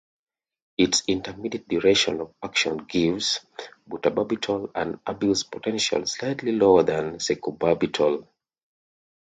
Its 0.79 1.03
intermediate 1.07 1.67
duration 1.67 2.21
of 2.21 2.33
action 2.43 2.77
gives 2.85 3.39
butabarbital 3.87 4.71
an 4.73 4.99
abuse 5.05 5.43
potential 5.43 6.07
slightly 6.07 6.53
lower 6.53 6.81
than 6.81 7.17
secobarbital. 7.19 8.25